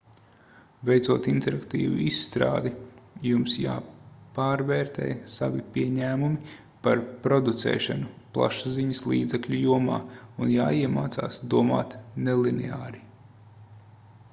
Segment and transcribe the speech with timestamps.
[0.89, 2.71] veicot interaktīvu izstrādi
[3.27, 6.57] jums jāpārvērtē savi pieņēmumi
[6.89, 8.09] par producēšanu
[8.39, 11.99] plašsaziņas līdzekļu jomā un jāiemācās domāt
[12.31, 13.05] nelineāri